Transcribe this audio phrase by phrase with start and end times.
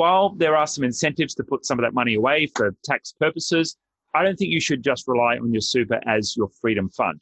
[0.00, 3.76] while there are some incentives to put some of that money away for tax purposes,
[4.14, 7.20] I don't think you should just rely on your super as your freedom fund.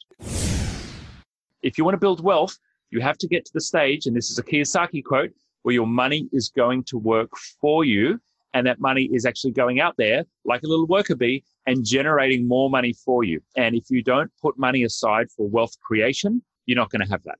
[1.61, 2.57] If you want to build wealth,
[2.89, 5.31] you have to get to the stage, and this is a Kiyosaki quote,
[5.63, 8.17] where your money is going to work for you.
[8.53, 12.47] And that money is actually going out there like a little worker bee and generating
[12.47, 13.41] more money for you.
[13.57, 17.23] And if you don't put money aside for wealth creation, you're not going to have
[17.25, 17.39] that.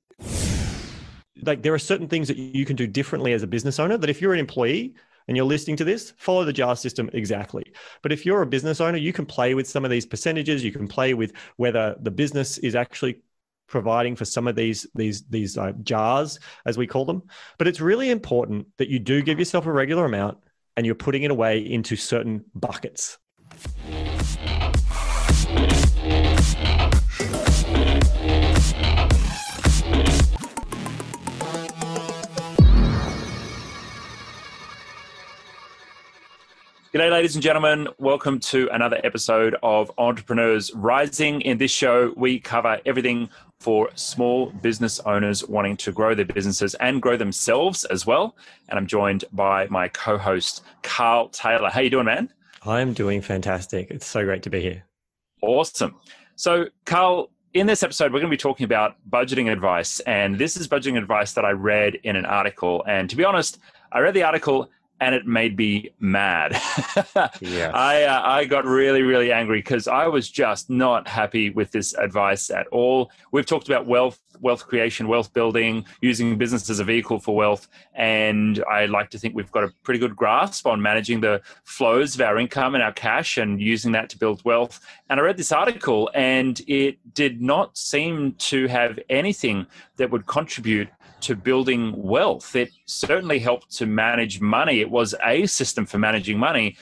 [1.42, 4.10] Like there are certain things that you can do differently as a business owner that
[4.10, 4.94] if you're an employee,
[5.30, 7.62] and you're listening to this, follow the JAR system exactly.
[8.02, 10.64] But if you're a business owner, you can play with some of these percentages.
[10.64, 13.22] You can play with whether the business is actually
[13.68, 17.22] providing for some of these these these uh, jars as we call them
[17.56, 20.36] but it's really important that you do give yourself a regular amount
[20.76, 23.16] and you're putting it away into certain buckets
[36.92, 37.86] G'day, ladies and gentlemen.
[37.98, 41.40] Welcome to another episode of Entrepreneurs Rising.
[41.42, 46.74] In this show, we cover everything for small business owners wanting to grow their businesses
[46.74, 48.34] and grow themselves as well.
[48.68, 51.70] And I'm joined by my co-host, Carl Taylor.
[51.70, 52.28] How you doing, man?
[52.66, 53.92] I'm doing fantastic.
[53.92, 54.82] It's so great to be here.
[55.42, 55.94] Awesome.
[56.34, 60.00] So, Carl, in this episode, we're going to be talking about budgeting advice.
[60.00, 62.82] And this is budgeting advice that I read in an article.
[62.88, 63.60] And to be honest,
[63.92, 64.68] I read the article
[65.00, 66.52] and it made me mad.
[67.40, 67.70] yeah.
[67.74, 71.94] I uh, I got really really angry because I was just not happy with this
[71.94, 73.10] advice at all.
[73.32, 77.68] We've talked about wealth, wealth creation, wealth building, using business as a vehicle for wealth,
[77.94, 82.14] and I like to think we've got a pretty good grasp on managing the flows
[82.14, 84.80] of our income and our cash and using that to build wealth.
[85.08, 89.66] And I read this article, and it did not seem to have anything
[89.96, 90.88] that would contribute
[91.22, 92.56] to building wealth.
[92.56, 94.80] It certainly helped to manage money.
[94.80, 96.76] It was a system for managing money,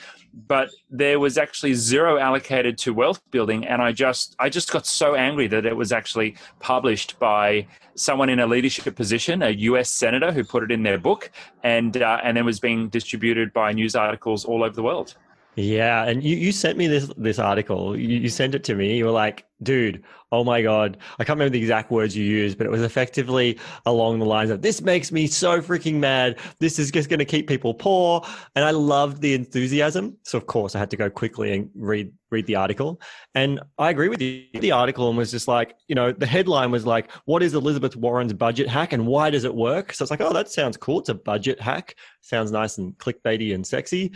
[0.47, 4.85] but there was actually zero allocated to wealth building and i just i just got
[4.85, 9.89] so angry that it was actually published by someone in a leadership position a us
[9.89, 11.31] senator who put it in their book
[11.63, 15.15] and uh, and then was being distributed by news articles all over the world
[15.59, 17.97] yeah, and you, you sent me this this article.
[17.97, 18.97] You, you sent it to me.
[18.97, 20.97] You were like, dude, oh my God.
[21.17, 24.51] I can't remember the exact words you used, but it was effectively along the lines
[24.51, 26.37] of this makes me so freaking mad.
[26.59, 28.25] This is just going to keep people poor.
[28.55, 30.17] And I loved the enthusiasm.
[30.23, 33.01] So of course I had to go quickly and read read the article.
[33.33, 34.45] And I agree with you.
[34.53, 37.95] The article and was just like, you know, the headline was like, what is Elizabeth
[37.95, 39.93] Warren's budget hack and why does it work?
[39.93, 40.99] So it's like, oh, that sounds cool.
[40.99, 41.95] It's a budget hack.
[42.21, 44.13] Sounds nice and clickbaity and sexy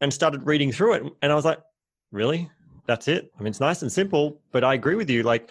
[0.00, 1.02] and started reading through it.
[1.22, 1.60] And I was like,
[2.12, 2.50] really?
[2.86, 3.32] That's it?
[3.38, 5.22] I mean, it's nice and simple, but I agree with you.
[5.22, 5.50] Like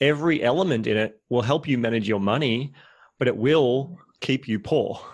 [0.00, 2.72] every element in it will help you manage your money,
[3.18, 5.00] but it will keep you poor.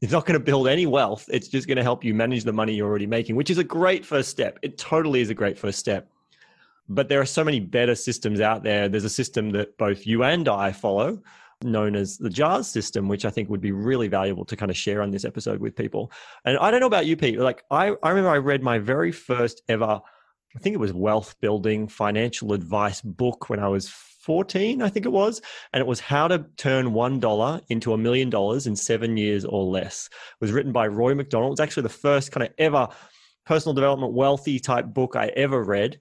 [0.00, 1.28] It's not going to build any wealth.
[1.28, 3.64] It's just going to help you manage the money you're already making, which is a
[3.64, 4.56] great first step.
[4.62, 6.08] It totally is a great first step.
[6.88, 8.88] But there are so many better systems out there.
[8.88, 11.20] There's a system that both you and I follow
[11.62, 14.76] known as the JARS system, which I think would be really valuable to kind of
[14.76, 16.12] share on this episode with people.
[16.44, 17.38] And I don't know about you, Pete.
[17.38, 20.00] Like I, I remember I read my very first ever,
[20.56, 25.06] I think it was wealth building financial advice book when I was 14, I think
[25.06, 25.40] it was.
[25.72, 29.64] And it was How to Turn $1 into a Million Dollars in Seven Years or
[29.64, 30.08] Less.
[30.12, 31.52] It was written by Roy McDonald.
[31.52, 32.88] It's actually the first kind of ever
[33.46, 36.00] personal development wealthy type book I ever read.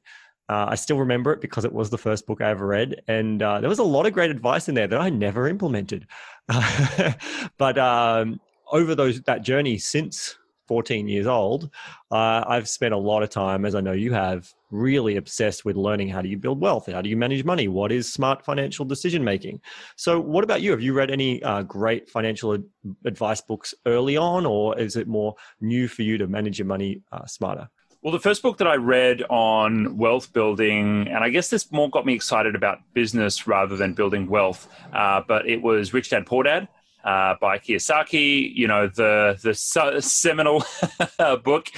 [0.50, 3.42] Uh, I still remember it because it was the first book I ever read, and
[3.42, 6.08] uh, there was a lot of great advice in there that I never implemented.
[7.58, 8.40] but um,
[8.72, 10.38] over those that journey since
[10.68, 11.70] 14 years old,
[12.12, 15.78] uh, I've spent a lot of time, as I know you have, really obsessed with
[15.78, 18.86] learning how do you build wealth, how do you manage money, what is smart financial
[18.86, 19.62] decision making.
[19.96, 20.72] So, what about you?
[20.72, 22.66] Have you read any uh, great financial ad-
[23.06, 27.02] advice books early on, or is it more new for you to manage your money
[27.12, 27.70] uh, smarter?
[28.04, 31.90] Well, the first book that I read on wealth building, and I guess this more
[31.90, 36.28] got me excited about business rather than building wealth, uh, but it was Rich Dad
[36.28, 36.68] Poor Dad.
[37.04, 39.56] Uh, by Kiyosaki, you know the the
[40.02, 40.64] seminal
[41.44, 41.70] book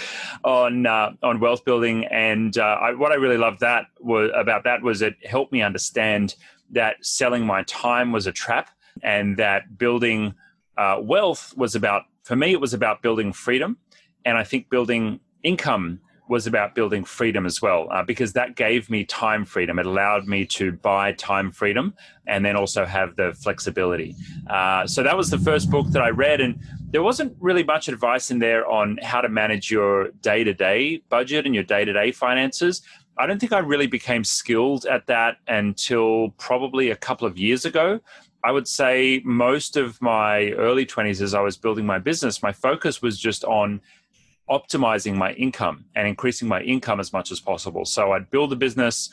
[0.44, 4.66] on uh, on wealth building, and uh, I, what I really loved that was about
[4.66, 6.36] that was it helped me understand
[6.72, 8.72] that selling my time was a trap,
[9.02, 10.34] and that building
[10.78, 13.78] uh, wealth was about for me it was about building freedom,
[14.26, 18.88] and I think building income was about building freedom as well, uh, because that gave
[18.90, 19.80] me time freedom.
[19.80, 21.96] It allowed me to buy time freedom
[22.28, 24.16] and then also have the flexibility.
[24.48, 26.60] Uh, so that was the first book that I read, and
[26.92, 31.02] there wasn't really much advice in there on how to manage your day to day
[31.10, 32.84] budget and your day to day finances.
[33.18, 37.66] I don't think I really became skilled at that until probably a couple of years
[37.66, 38.00] ago.
[38.44, 42.54] I would say most of my early 20s, as I was building my business, my
[42.54, 43.82] focus was just on
[44.50, 47.86] optimizing my income and increasing my income as much as possible.
[47.86, 49.10] So I'd build a business,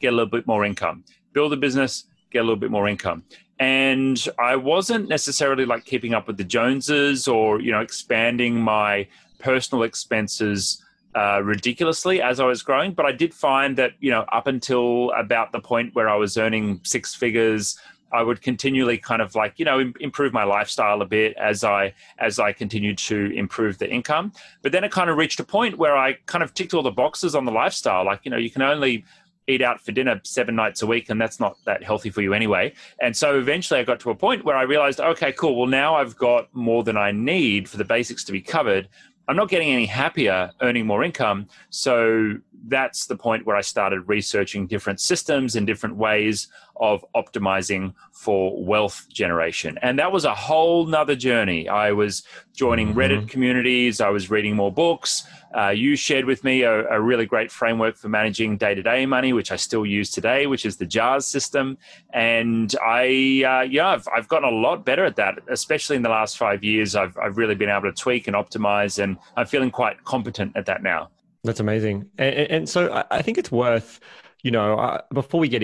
[0.00, 3.24] get a little bit more income, build a business, get a little bit more income.
[3.58, 9.08] And I wasn't necessarily like keeping up with the Joneses or, you know, expanding my
[9.38, 10.82] personal expenses
[11.14, 12.92] uh, ridiculously as I was growing.
[12.92, 16.36] But I did find that, you know, up until about the point where I was
[16.36, 17.78] earning six figures,
[18.12, 21.94] I would continually kind of like you know improve my lifestyle a bit as I
[22.18, 24.32] as I continued to improve the income.
[24.62, 26.90] But then it kind of reached a point where I kind of ticked all the
[26.90, 28.04] boxes on the lifestyle.
[28.04, 29.04] Like you know you can only
[29.48, 32.34] eat out for dinner seven nights a week and that's not that healthy for you
[32.34, 35.68] anyway and so eventually i got to a point where i realized okay cool well
[35.68, 38.88] now i've got more than i need for the basics to be covered
[39.28, 42.36] i'm not getting any happier earning more income so
[42.68, 46.48] that's the point where I started researching different systems and different ways
[46.80, 49.78] of optimizing for wealth generation.
[49.82, 51.68] And that was a whole nother journey.
[51.68, 52.22] I was
[52.54, 52.98] joining mm-hmm.
[52.98, 55.26] Reddit communities, I was reading more books.
[55.56, 59.06] Uh, you shared with me a, a really great framework for managing day to day
[59.06, 61.78] money, which I still use today, which is the JARS system.
[62.12, 66.10] And I, uh, yeah, I've, I've gotten a lot better at that, especially in the
[66.10, 66.94] last five years.
[66.94, 70.66] I've, I've really been able to tweak and optimize, and I'm feeling quite competent at
[70.66, 71.10] that now.
[71.44, 72.10] That's amazing.
[72.18, 74.00] And, and so I think it's worth,
[74.42, 75.62] you know, uh, before we get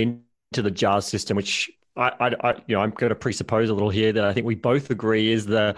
[0.52, 3.74] into the JARS system, which I, I, I, you know, I'm going to presuppose a
[3.74, 5.74] little here that I think we both agree is the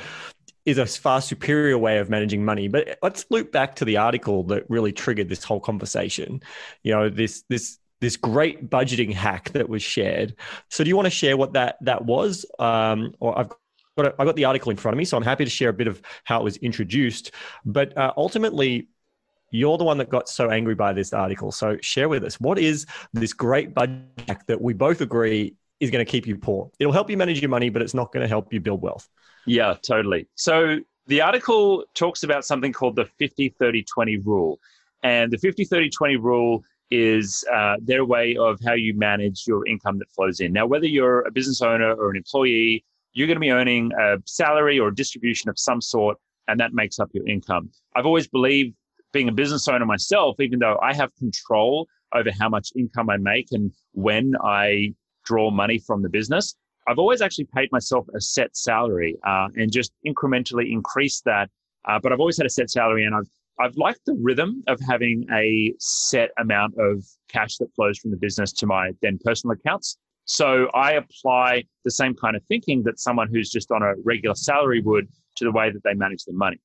[0.64, 2.68] is a far superior way of managing money.
[2.68, 6.42] But let's loop back to the article that really triggered this whole conversation.
[6.82, 10.34] You know, this this this great budgeting hack that was shared.
[10.70, 12.46] So, do you want to share what that that was?
[12.58, 13.50] Um, or I've
[13.96, 15.74] got I've got the article in front of me, so I'm happy to share a
[15.74, 17.30] bit of how it was introduced.
[17.64, 18.88] But uh, ultimately,
[19.54, 21.52] you're the one that got so angry by this article.
[21.52, 26.04] So share with us what is this great budget that we both agree is going
[26.04, 26.70] to keep you poor?
[26.80, 29.08] It'll help you manage your money, but it's not going to help you build wealth.
[29.46, 30.26] Yeah, totally.
[30.34, 34.58] So the article talks about something called the 50 30 20 rule.
[35.04, 39.64] And the 50 30 20 rule is uh, their way of how you manage your
[39.68, 40.52] income that flows in.
[40.52, 44.16] Now, whether you're a business owner or an employee, you're going to be earning a
[44.26, 46.18] salary or a distribution of some sort,
[46.48, 47.70] and that makes up your income.
[47.94, 48.74] I've always believed
[49.14, 53.16] being a business owner myself, even though I have control over how much income I
[53.16, 54.94] make and when I
[55.24, 56.54] draw money from the business,
[56.86, 61.48] I've always actually paid myself a set salary uh, and just incrementally increased that.
[61.88, 63.28] Uh, but I've always had a set salary, and I've
[63.60, 68.16] I've liked the rhythm of having a set amount of cash that flows from the
[68.16, 69.96] business to my then personal accounts.
[70.24, 74.34] So I apply the same kind of thinking that someone who's just on a regular
[74.34, 76.58] salary would to the way that they manage their money.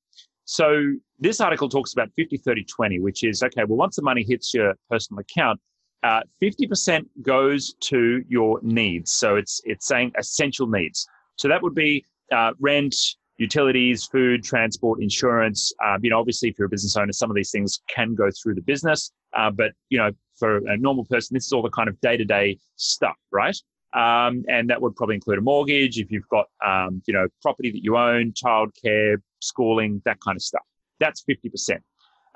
[0.50, 4.24] So this article talks about 50, 30, 20, which is okay, well, once the money
[4.28, 5.60] hits your personal account,
[6.02, 9.12] uh, 50% goes to your needs.
[9.12, 11.06] So it's, it's saying essential needs.
[11.36, 12.96] So that would be uh, rent,
[13.38, 15.72] utilities, food, transport, insurance.
[15.86, 18.28] Uh, you know, obviously, if you're a business owner, some of these things can go
[18.42, 19.12] through the business.
[19.36, 22.16] Uh, but, you know, for a normal person, this is all the kind of day
[22.16, 23.56] to day stuff, right?
[23.92, 27.72] Um, and that would probably include a mortgage if you've got, um, you know, property
[27.72, 30.62] that you own, childcare, schooling, that kind of stuff.
[31.00, 31.80] That's 50%.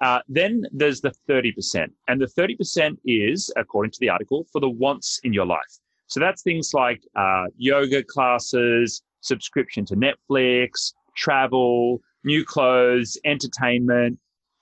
[0.03, 1.87] Uh, then there's the 30%.
[2.09, 5.79] And the 30% is, according to the article, for the wants in your life.
[6.07, 14.19] So that's things like uh, yoga classes, subscription to Netflix, travel, new clothes, entertainment,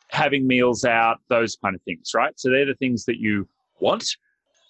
[0.08, 2.32] having meals out, those kind of things, right?
[2.38, 3.48] So they're the things that you
[3.80, 4.16] want.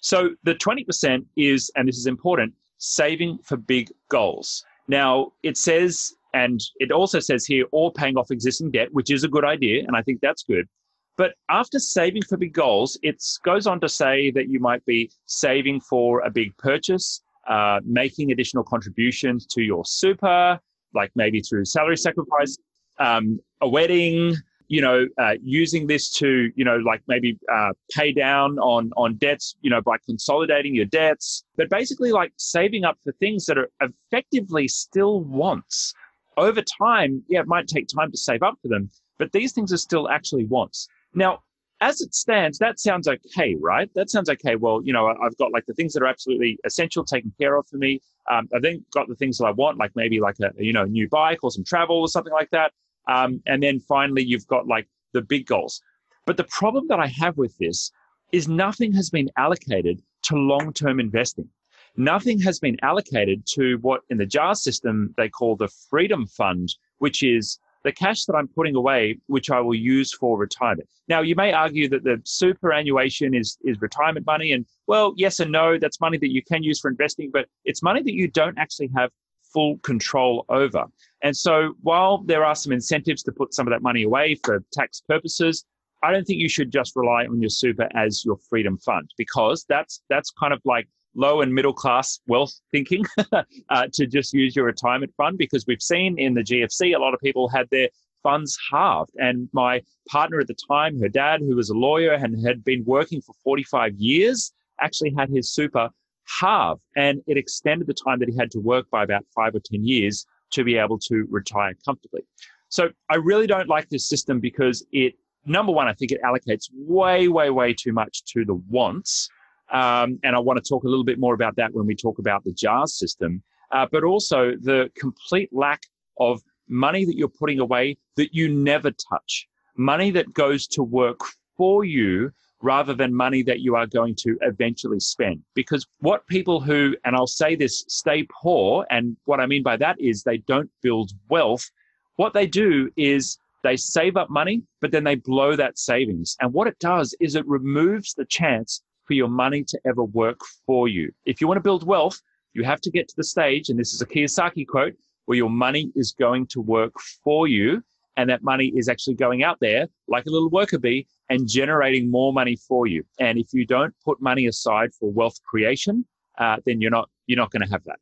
[0.03, 4.65] So the 20% is, and this is important, saving for big goals.
[4.89, 9.23] Now, it says, and it also says here, or paying off existing debt, which is
[9.23, 10.67] a good idea, and I think that's good.
[11.15, 15.09] But after saving for big goals, it goes on to say that you might be
[15.25, 20.59] saving for a big purchase, uh, making additional contributions to your super,
[20.93, 22.57] like maybe through salary sacrifice,
[22.99, 24.35] um, a wedding,
[24.67, 29.15] you know, uh, using this to, you know, like maybe uh, pay down on on
[29.15, 33.57] debts, you know, by consolidating your debts, but basically like saving up for things that
[33.57, 35.93] are effectively still wants.
[36.37, 38.89] Over time, yeah, it might take time to save up for them,
[39.19, 40.87] but these things are still actually wants.
[41.13, 41.43] Now,
[41.83, 43.89] as it stands, that sounds okay, right?
[43.93, 44.55] That sounds okay.
[44.55, 47.67] Well, you know, I've got like the things that are absolutely essential taken care of
[47.67, 48.01] for me.
[48.31, 50.83] Um, I've then got the things that I want, like maybe like a you know
[50.83, 52.71] a new bike or some travel or something like that.
[53.07, 55.81] Um, and then finally, you've got like the big goals.
[56.25, 57.91] But the problem that I have with this
[58.31, 61.49] is nothing has been allocated to long term investing.
[61.95, 66.73] Nothing has been allocated to what in the JAR system they call the Freedom Fund,
[66.97, 70.89] which is the cash that I'm putting away, which I will use for retirement.
[71.07, 74.53] Now, you may argue that the superannuation is, is retirement money.
[74.53, 77.83] And well, yes and no, that's money that you can use for investing, but it's
[77.83, 79.11] money that you don't actually have
[79.53, 80.85] full control over.
[81.21, 84.63] And so while there are some incentives to put some of that money away for
[84.73, 85.65] tax purposes,
[86.03, 89.65] I don't think you should just rely on your super as your freedom fund because
[89.69, 94.55] that's that's kind of like low and middle class wealth thinking uh, to just use
[94.55, 97.87] your retirement fund because we've seen in the GFC a lot of people had their
[98.23, 99.11] funds halved.
[99.17, 102.83] And my partner at the time, her dad, who was a lawyer and had been
[102.85, 105.89] working for 45 years, actually had his super
[106.25, 106.81] halved.
[106.95, 109.83] And it extended the time that he had to work by about five or 10
[109.83, 112.21] years to be able to retire comfortably.
[112.69, 115.13] So I really don't like this system because it,
[115.45, 119.29] number one, I think it allocates way, way, way too much to the wants.
[119.71, 122.19] Um, and I want to talk a little bit more about that when we talk
[122.19, 123.43] about the JARS system.
[123.71, 125.81] Uh, but also the complete lack
[126.19, 131.19] of money that you're putting away that you never touch, money that goes to work
[131.57, 132.31] for you
[132.63, 135.43] rather than money that you are going to eventually spend.
[135.53, 139.75] Because what people who, and I'll say this, stay poor, and what I mean by
[139.77, 141.69] that is they don't build wealth.
[142.15, 146.37] What they do is they save up money, but then they blow that savings.
[146.39, 150.39] And what it does is it removes the chance for your money to ever work
[150.65, 151.11] for you.
[151.25, 152.21] If you want to build wealth,
[152.53, 154.93] you have to get to the stage, and this is a Kiyosaki quote,
[155.25, 156.93] where your money is going to work
[157.23, 157.83] for you.
[158.15, 162.11] And that money is actually going out there like a little worker bee and generating
[162.11, 163.03] more money for you.
[163.19, 166.05] And if you don't put money aside for wealth creation,
[166.37, 167.99] uh, then you're not you're not going to have that.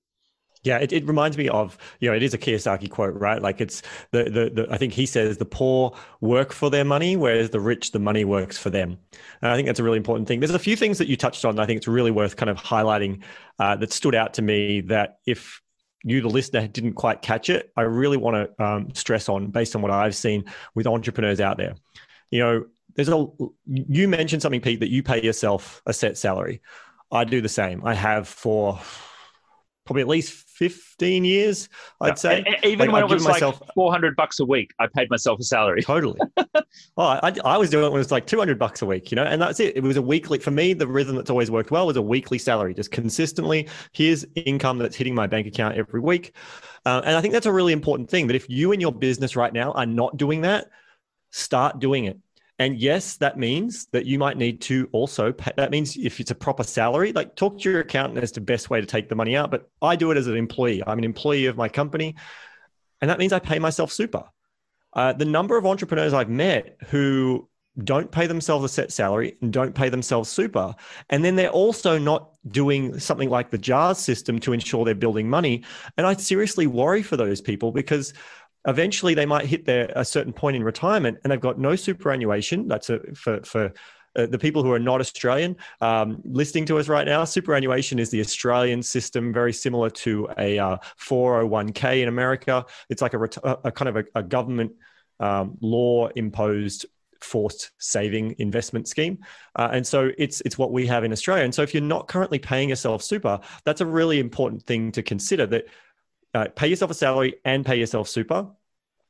[0.63, 3.41] Yeah, it, it reminds me of, you know, it is a Kiyosaki quote, right?
[3.41, 7.15] Like it's the, the, the, I think he says the poor work for their money,
[7.15, 8.99] whereas the rich, the money works for them.
[9.41, 10.39] And I think that's a really important thing.
[10.39, 11.59] There's a few things that you touched on.
[11.59, 13.23] I think it's really worth kind of highlighting
[13.57, 15.59] uh, that stood out to me that if
[16.03, 19.75] you, the listener, didn't quite catch it, I really want to um, stress on based
[19.75, 21.73] on what I've seen with entrepreneurs out there.
[22.29, 23.27] You know, there's a,
[23.65, 26.61] you mentioned something, Pete, that you pay yourself a set salary.
[27.11, 27.85] I do the same.
[27.85, 28.79] I have for
[29.85, 31.67] probably at least 15 years,
[31.99, 32.45] I'd say.
[32.63, 35.43] even like, when it was myself, like 400 bucks a week, I paid myself a
[35.43, 35.81] salary.
[35.81, 36.19] Totally.
[36.37, 36.61] oh,
[36.97, 39.23] I, I was doing it when it was like 200 bucks a week, you know,
[39.23, 39.75] and that's it.
[39.75, 42.37] It was a weekly, for me, the rhythm that's always worked well was a weekly
[42.37, 43.67] salary, just consistently.
[43.91, 46.35] Here's income that's hitting my bank account every week.
[46.85, 49.35] Uh, and I think that's a really important thing that if you and your business
[49.35, 50.69] right now are not doing that,
[51.31, 52.19] start doing it.
[52.61, 56.29] And yes, that means that you might need to also pay, that means if it's
[56.29, 59.15] a proper salary, like talk to your accountant as to best way to take the
[59.15, 59.49] money out.
[59.49, 60.83] But I do it as an employee.
[60.85, 62.15] I'm an employee of my company.
[63.01, 64.25] And that means I pay myself super.
[64.93, 67.49] Uh, the number of entrepreneurs I've met who
[67.83, 70.75] don't pay themselves a set salary and don't pay themselves super.
[71.09, 75.27] And then they're also not doing something like the JARS system to ensure they're building
[75.27, 75.63] money.
[75.97, 78.13] And I seriously worry for those people because
[78.67, 82.67] eventually they might hit their a certain point in retirement and they've got no superannuation.
[82.67, 83.73] That's a, for for
[84.15, 88.09] uh, the people who are not Australian um, listening to us right now, superannuation is
[88.09, 92.65] the Australian system, very similar to a uh, 401k in America.
[92.89, 93.23] It's like a,
[93.63, 94.73] a kind of a, a government
[95.19, 96.85] um, law imposed
[97.21, 99.19] forced saving investment scheme.
[99.55, 101.43] Uh, and so it's it's what we have in Australia.
[101.43, 105.03] And so if you're not currently paying yourself super, that's a really important thing to
[105.03, 105.65] consider that
[106.33, 108.47] uh, pay yourself a salary and pay yourself super.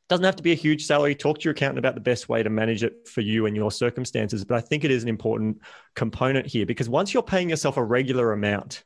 [0.09, 1.15] Doesn't have to be a huge salary.
[1.15, 3.71] Talk to your accountant about the best way to manage it for you and your
[3.71, 4.43] circumstances.
[4.43, 5.61] But I think it is an important
[5.95, 8.83] component here because once you're paying yourself a regular amount,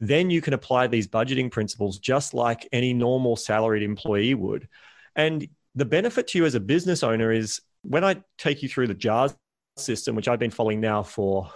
[0.00, 4.68] then you can apply these budgeting principles just like any normal salaried employee would.
[5.14, 8.88] And the benefit to you as a business owner is when I take you through
[8.88, 9.36] the JARS
[9.76, 11.50] system, which I've been following now for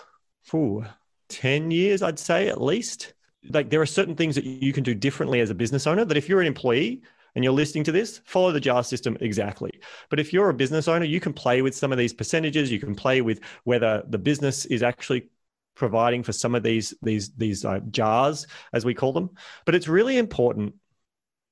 [0.55, 0.85] ooh,
[1.29, 3.15] 10 years, I'd say at least
[3.51, 6.17] like there are certain things that you can do differently as a business owner that
[6.17, 7.03] if you're an employee
[7.35, 9.71] and you're listening to this, follow the JAR system exactly.
[10.09, 12.73] But if you're a business owner, you can play with some of these percentages.
[12.73, 15.29] You can play with whether the business is actually
[15.75, 19.31] providing for some of these these these uh, jars as we call them.
[19.65, 20.75] But it's really important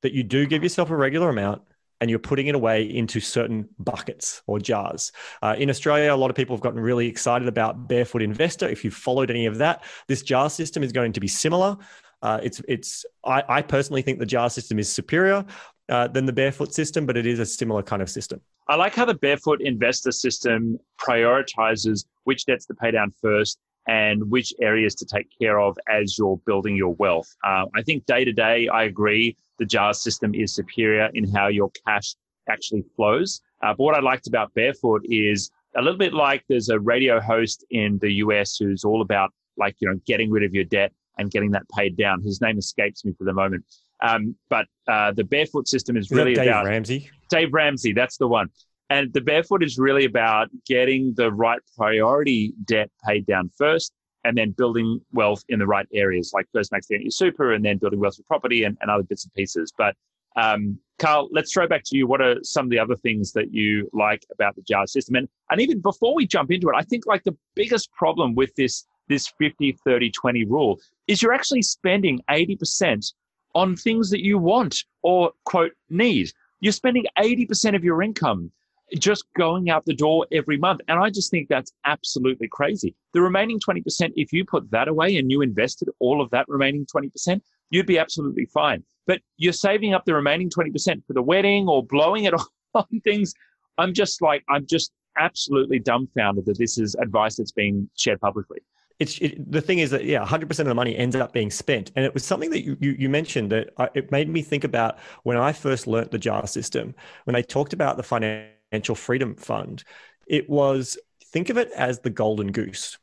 [0.02, 1.62] that you do give yourself a regular amount
[2.04, 5.10] and you're putting it away into certain buckets or jars.
[5.40, 8.68] Uh, in Australia, a lot of people have gotten really excited about Barefoot Investor.
[8.68, 11.78] If you've followed any of that, this jar system is going to be similar.
[12.20, 15.46] Uh, it's it's I, I, personally think the jar system is superior
[15.88, 18.42] uh, than the barefoot system, but it is a similar kind of system.
[18.68, 23.58] I like how the barefoot investor system prioritizes which debts to pay down first
[23.88, 27.34] and which areas to take care of as you're building your wealth.
[27.42, 31.48] Uh, I think day to day, I agree the JARS system is superior in how
[31.48, 32.14] your cash
[32.48, 33.40] actually flows.
[33.62, 37.20] Uh, but what I liked about Barefoot is a little bit like there's a radio
[37.20, 40.92] host in the US who's all about like, you know, getting rid of your debt
[41.18, 42.22] and getting that paid down.
[42.22, 43.64] His name escapes me for the moment.
[44.02, 47.10] Um, but uh, the Barefoot system is, is really Dave about Ramsey.
[47.30, 48.48] Dave Ramsey, that's the one.
[48.90, 53.92] And the Barefoot is really about getting the right priority debt paid down first
[54.24, 57.64] and then building wealth in the right areas, like first maxing out your super and
[57.64, 59.72] then building wealth with property and, and other bits and pieces.
[59.76, 59.94] But
[60.36, 62.06] um, Carl, let's throw back to you.
[62.06, 65.16] What are some of the other things that you like about the JAR system?
[65.16, 68.54] And, and even before we jump into it, I think like the biggest problem with
[68.56, 73.12] this this 50 30 20 rule is you're actually spending 80%
[73.54, 76.30] on things that you want or quote need.
[76.60, 78.50] You're spending 80% of your income
[78.98, 80.80] just going out the door every month.
[80.88, 82.94] And I just think that's absolutely crazy.
[83.12, 86.86] The remaining 20%, if you put that away and you invested all of that remaining
[86.86, 88.84] 20%, you'd be absolutely fine.
[89.06, 92.34] But you're saving up the remaining 20% for the wedding or blowing it
[92.74, 93.34] on things.
[93.78, 98.60] I'm just like, I'm just absolutely dumbfounded that this is advice that's being shared publicly.
[99.00, 101.90] It's it, the thing is that yeah, 100% of the money ends up being spent,
[101.96, 104.62] and it was something that you you, you mentioned that I, it made me think
[104.62, 109.34] about when I first learnt the JAR system when they talked about the financial freedom
[109.34, 109.84] fund.
[110.26, 112.98] It was think of it as the golden goose.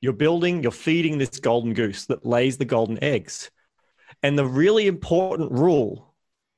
[0.00, 3.50] You're building, you're feeding this golden goose that lays the golden eggs.
[4.22, 6.14] And the really important rule,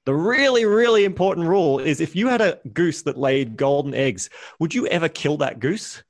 [0.06, 4.30] the really, really important rule is if you had a goose that laid golden eggs,
[4.58, 6.02] would you ever kill that goose?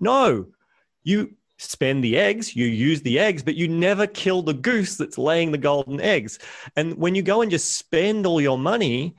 [0.00, 0.46] No.
[1.02, 5.18] You spend the eggs, you use the eggs, but you never kill the goose that's
[5.18, 6.38] laying the golden eggs.
[6.76, 9.16] And when you go and just spend all your money,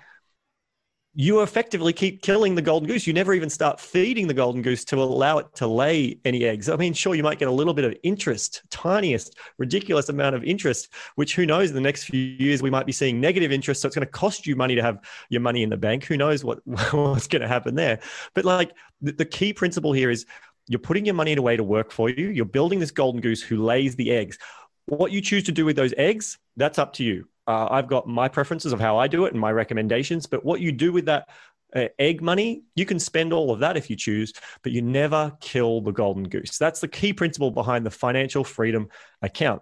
[1.19, 3.07] you effectively keep killing the golden goose.
[3.07, 6.69] You never even start feeding the golden goose to allow it to lay any eggs.
[6.69, 10.43] I mean, sure, you might get a little bit of interest, tiniest, ridiculous amount of
[10.43, 13.81] interest, which who knows in the next few years we might be seeing negative interest.
[13.81, 16.05] So it's going to cost you money to have your money in the bank.
[16.05, 17.99] Who knows what, what's going to happen there?
[18.35, 20.27] But like the, the key principle here is
[20.67, 22.29] you're putting your money in a way to work for you.
[22.29, 24.37] You're building this golden goose who lays the eggs.
[24.85, 27.27] What you choose to do with those eggs, that's up to you.
[27.47, 30.59] Uh, I've got my preferences of how I do it and my recommendations, but what
[30.59, 31.29] you do with that
[31.75, 35.35] uh, egg money, you can spend all of that if you choose, but you never
[35.39, 36.57] kill the golden goose.
[36.57, 38.89] That's the key principle behind the financial freedom
[39.21, 39.61] account.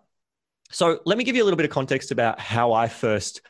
[0.71, 3.41] So let me give you a little bit of context about how I first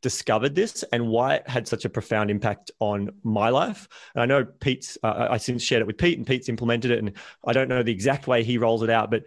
[0.00, 3.88] discovered this and why it had such a profound impact on my life.
[4.14, 6.98] And I know Pete's, uh, I since shared it with Pete and Pete's implemented it.
[6.98, 7.12] And
[7.46, 9.24] I don't know the exact way he rolls it out, but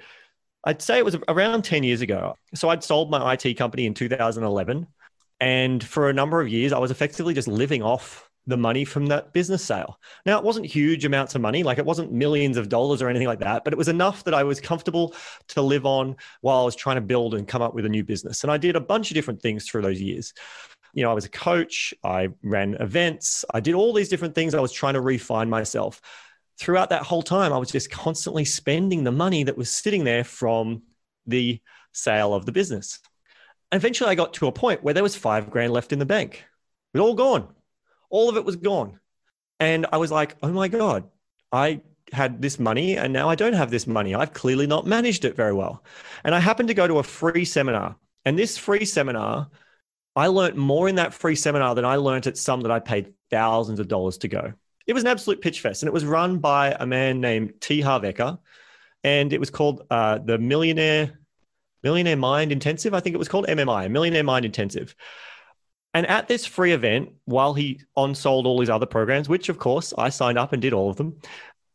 [0.66, 2.36] I'd say it was around 10 years ago.
[2.54, 4.88] So I'd sold my IT company in 2011.
[5.40, 9.08] And for a number of years, I was effectively just living off the money from
[9.08, 10.00] that business sale.
[10.26, 13.28] Now, it wasn't huge amounts of money, like it wasn't millions of dollars or anything
[13.28, 15.16] like that, but it was enough that I was comfortable
[15.50, 18.04] to live on while I was trying to build and come up with a new
[18.04, 18.44] business.
[18.44, 20.34] And I did a bunch of different things through those years.
[20.94, 24.54] You know, I was a coach, I ran events, I did all these different things.
[24.54, 26.02] I was trying to refine myself
[26.60, 30.24] throughout that whole time, I was just constantly spending the money that was sitting there
[30.24, 30.84] from
[31.26, 31.60] the
[31.92, 33.00] sale of the business.
[33.72, 36.06] And eventually, I got to a point where there was five grand left in the
[36.06, 36.44] bank.
[36.94, 37.48] It all gone.
[38.10, 39.00] All of it was gone.
[39.60, 41.10] And I was like, oh my God,
[41.52, 44.14] I had this money and now I don't have this money.
[44.14, 45.84] I've clearly not managed it very well.
[46.24, 47.96] And I happened to go to a free seminar.
[48.26, 49.50] And this free seminar,
[50.16, 53.14] I learned more in that free seminar than I learned at some that I paid
[53.30, 54.54] thousands of dollars to go
[54.88, 57.82] it was an absolute pitch fest, and it was run by a man named T.
[57.82, 58.40] Harv Eker,
[59.04, 61.20] and it was called uh, the Millionaire
[61.84, 62.94] Millionaire Mind Intensive.
[62.94, 64.96] I think it was called MMI, Millionaire Mind Intensive.
[65.94, 69.60] And at this free event, while he on sold all his other programs, which of
[69.60, 71.20] course I signed up and did all of them,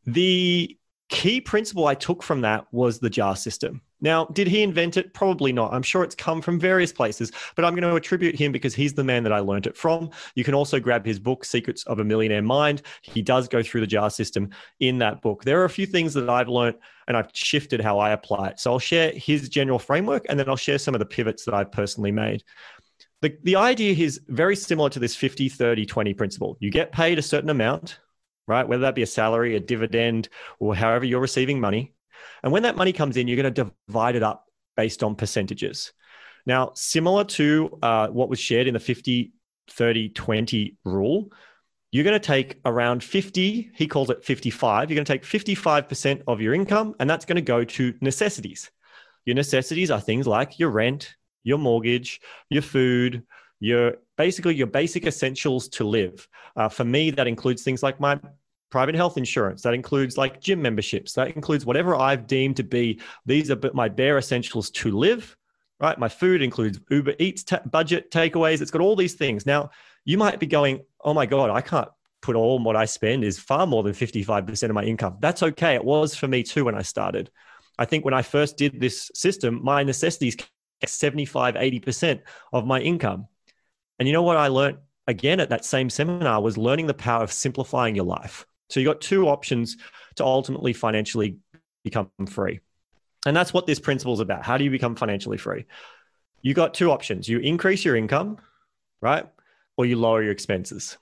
[0.04, 0.76] the
[1.10, 3.82] key principle I took from that was the JAR system.
[4.00, 5.12] Now, did he invent it?
[5.12, 5.74] Probably not.
[5.74, 8.94] I'm sure it's come from various places, but I'm going to attribute him because he's
[8.94, 10.10] the man that I learned it from.
[10.36, 12.82] You can also grab his book, Secrets of a Millionaire Mind.
[13.02, 15.44] He does go through the JAR system in that book.
[15.44, 18.60] There are a few things that I've learned and I've shifted how I apply it.
[18.60, 21.54] So I'll share his general framework and then I'll share some of the pivots that
[21.54, 22.42] I've personally made.
[23.20, 26.56] The, the idea is very similar to this 50, 30, 20 principle.
[26.60, 27.98] You get paid a certain amount,
[28.50, 28.68] right?
[28.68, 31.94] Whether that be a salary, a dividend, or however you're receiving money
[32.42, 35.92] and when that money comes in, you're going to divide it up based on percentages.
[36.46, 39.32] Now, similar to uh, what was shared in the 50,
[39.70, 41.32] 30, 20 rule,
[41.92, 44.90] you're going to take around 50, he calls it 55.
[44.90, 48.70] You're going to take 55% of your income, and that's going to go to necessities.
[49.26, 53.24] Your necessities are things like your rent, your mortgage, your food,
[53.58, 56.26] your basically your basic essentials to live.
[56.56, 58.18] Uh, for me, that includes things like my
[58.70, 59.62] private health insurance.
[59.62, 61.12] That includes like gym memberships.
[61.14, 65.36] That includes whatever I've deemed to be these are my bare essentials to live.
[65.78, 68.60] Right, my food includes Uber Eats t- budget takeaways.
[68.60, 69.46] It's got all these things.
[69.46, 69.70] Now
[70.04, 71.88] you might be going, oh my god, I can't
[72.20, 75.16] put all what I spend is far more than 55% of my income.
[75.20, 75.74] That's okay.
[75.74, 77.30] It was for me too when I started.
[77.78, 80.36] I think when I first did this system, my necessities
[80.86, 82.20] 75, 80%
[82.52, 83.26] of my income.
[83.98, 87.22] And you know what I learned again at that same seminar was learning the power
[87.22, 88.46] of simplifying your life.
[88.70, 89.76] So you've got two options
[90.16, 91.36] to ultimately financially
[91.84, 92.60] become free.
[93.26, 94.44] And that's what this principle is about.
[94.44, 95.66] How do you become financially free?
[96.42, 97.28] You've got two options.
[97.28, 98.38] You increase your income,
[99.02, 99.26] right?
[99.76, 100.96] Or you lower your expenses.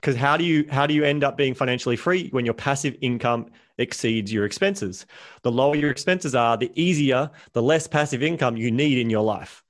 [0.00, 2.96] Because how do you how do you end up being financially free when your passive
[3.02, 5.04] income exceeds your expenses?
[5.42, 9.22] The lower your expenses are, the easier, the less passive income you need in your
[9.22, 9.62] life.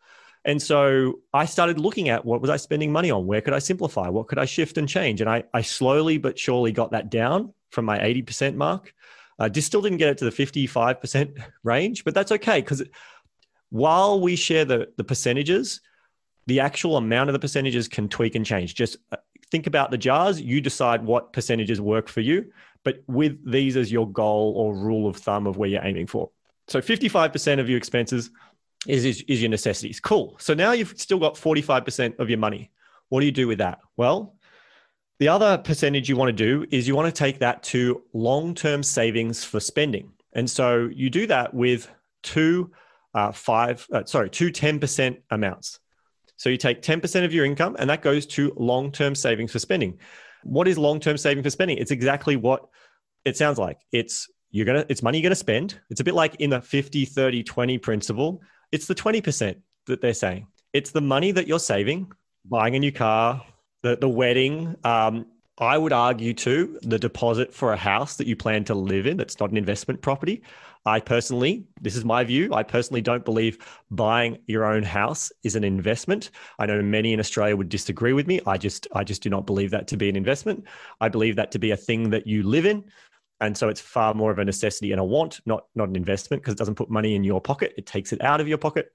[0.44, 3.26] And so I started looking at what was I spending money on?
[3.26, 4.08] Where could I simplify?
[4.08, 5.20] What could I shift and change?
[5.20, 8.94] And I, I slowly but surely got that down from my 80% mark.
[9.38, 12.82] I just still didn't get it to the 55% range, but that's okay because
[13.70, 15.80] while we share the, the percentages,
[16.46, 18.74] the actual amount of the percentages can tweak and change.
[18.74, 19.16] Just uh,
[19.50, 20.40] think about the jars.
[20.40, 22.50] You decide what percentages work for you,
[22.82, 26.30] but with these as your goal or rule of thumb of where you're aiming for.
[26.68, 28.30] So 55% of your expenses
[28.86, 30.00] is, is, is your necessities.
[30.00, 30.36] Cool.
[30.38, 32.70] So now you've still got 45% of your money.
[33.08, 33.80] What do you do with that?
[33.96, 34.36] Well,
[35.18, 38.54] the other percentage you want to do is you want to take that to long
[38.54, 40.12] term savings for spending.
[40.32, 41.90] And so you do that with
[42.22, 42.70] two
[43.14, 45.80] uh, five, uh, sorry, two 10% amounts.
[46.36, 49.58] So you take 10% of your income and that goes to long term savings for
[49.58, 49.98] spending.
[50.42, 51.76] What is long term saving for spending?
[51.76, 52.62] It's exactly what
[53.24, 53.78] it sounds like.
[53.92, 55.78] It's you're gonna it's money you're gonna spend.
[55.90, 58.40] It's a bit like in the 50, 30, 20 principle.
[58.72, 59.56] It's the 20%
[59.86, 60.46] that they're saying.
[60.72, 62.12] It's the money that you're saving,
[62.44, 63.44] buying a new car,
[63.82, 64.76] the, the wedding.
[64.84, 65.26] Um,
[65.58, 69.16] I would argue too, the deposit for a house that you plan to live in,
[69.16, 70.42] that's not an investment property.
[70.86, 73.58] I personally, this is my view, I personally don't believe
[73.90, 76.30] buying your own house is an investment.
[76.58, 78.40] I know many in Australia would disagree with me.
[78.46, 80.64] I just I just do not believe that to be an investment.
[80.98, 82.84] I believe that to be a thing that you live in.
[83.40, 86.42] And so it's far more of a necessity and a want, not not an investment,
[86.42, 87.74] because it doesn't put money in your pocket.
[87.76, 88.92] It takes it out of your pocket.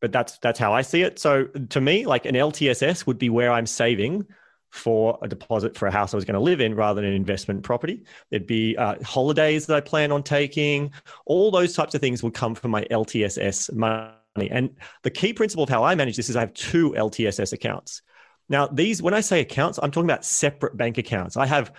[0.00, 1.18] But that's that's how I see it.
[1.18, 4.26] So to me, like an LTSS would be where I'm saving
[4.70, 7.16] for a deposit for a house I was going to live in rather than an
[7.16, 8.04] investment property.
[8.30, 10.92] There'd be uh, holidays that I plan on taking.
[11.26, 14.50] All those types of things would come from my LTSS money.
[14.50, 18.02] And the key principle of how I manage this is I have two LTSS accounts.
[18.48, 21.36] Now, these, when I say accounts, I'm talking about separate bank accounts.
[21.36, 21.72] I have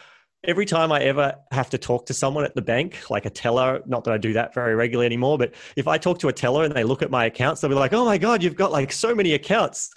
[0.43, 3.82] every time I ever have to talk to someone at the bank, like a teller,
[3.86, 6.63] not that I do that very regularly anymore, but if I talk to a teller
[6.63, 8.91] and they look at my accounts, they'll be like, oh my God, you've got like
[8.91, 9.91] so many accounts.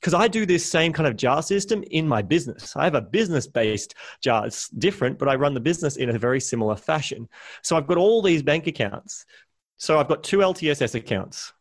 [0.00, 2.76] Because I do this same kind of jar system in my business.
[2.76, 4.46] I have a business based jar.
[4.46, 7.28] It's different, but I run the business in a very similar fashion.
[7.62, 9.26] So I've got all these bank accounts.
[9.76, 11.52] So I've got two LTSS accounts,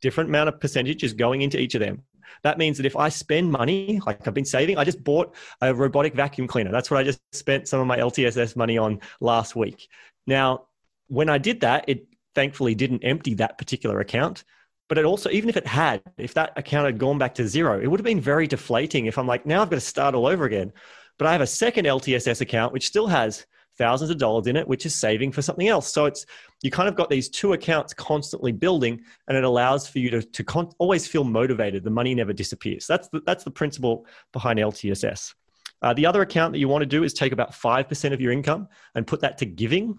[0.00, 2.02] different amount of percentages going into each of them.
[2.42, 5.74] That means that if I spend money, like I've been saving, I just bought a
[5.74, 6.70] robotic vacuum cleaner.
[6.70, 9.88] That's what I just spent some of my LTSS money on last week.
[10.26, 10.66] Now,
[11.08, 14.44] when I did that, it thankfully didn't empty that particular account.
[14.88, 17.80] But it also, even if it had, if that account had gone back to zero,
[17.80, 20.26] it would have been very deflating if I'm like, now I've got to start all
[20.26, 20.72] over again.
[21.18, 23.46] But I have a second LTSS account, which still has
[23.78, 25.90] thousands of dollars in it, which is saving for something else.
[25.90, 26.26] So it's
[26.62, 30.22] you kind of got these two accounts constantly building, and it allows for you to
[30.22, 31.84] to con- always feel motivated.
[31.84, 32.86] The money never disappears.
[32.86, 35.34] That's the, that's the principle behind LTSS.
[35.82, 38.20] Uh, the other account that you want to do is take about five percent of
[38.20, 39.98] your income and put that to giving.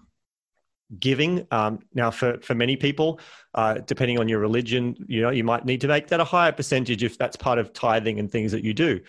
[0.98, 3.20] Giving um, now for for many people,
[3.54, 6.52] uh, depending on your religion, you know you might need to make that a higher
[6.52, 9.00] percentage if that's part of tithing and things that you do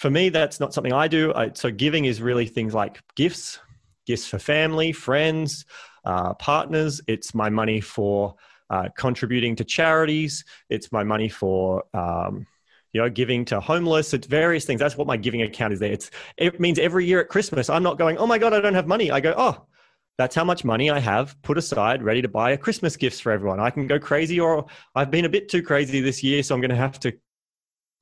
[0.00, 1.30] for me, that's not something I do.
[1.34, 3.58] I, so giving is really things like gifts,
[4.10, 5.64] gifts for family, friends,
[6.04, 7.00] uh, partners.
[7.06, 8.34] It's my money for
[8.68, 10.44] uh, contributing to charities.
[10.68, 12.46] It's my money for um,
[12.92, 14.12] you know giving to homeless.
[14.12, 14.80] It's various things.
[14.80, 15.80] That's what my giving account is.
[15.80, 15.92] There.
[15.92, 18.18] It's it means every year at Christmas, I'm not going.
[18.18, 19.10] Oh my god, I don't have money.
[19.10, 19.34] I go.
[19.36, 19.66] Oh,
[20.18, 23.32] that's how much money I have put aside, ready to buy a Christmas gifts for
[23.32, 23.60] everyone.
[23.60, 26.60] I can go crazy, or I've been a bit too crazy this year, so I'm
[26.60, 27.12] going to have to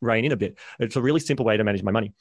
[0.01, 0.59] rein in a bit.
[0.81, 2.13] It's a really simple way to manage my money.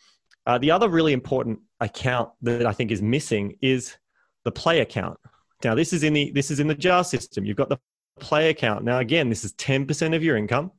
[0.45, 3.97] Uh, the other really important account that I think is missing is
[4.43, 5.19] the play account.
[5.63, 7.45] Now this is in the this is in the jar system.
[7.45, 7.79] You've got the
[8.19, 8.83] play account.
[8.83, 10.71] Now again, this is 10% of your income.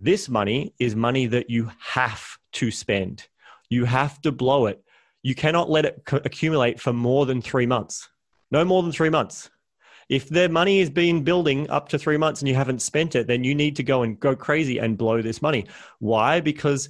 [0.00, 3.26] This money is money that you have to spend.
[3.68, 4.82] You have to blow it.
[5.22, 8.08] You cannot let it accumulate for more than 3 months.
[8.50, 9.50] No more than 3 months.
[10.08, 13.26] If their money has been building up to 3 months and you haven't spent it,
[13.26, 15.66] then you need to go and go crazy and blow this money.
[15.98, 16.40] Why?
[16.40, 16.88] Because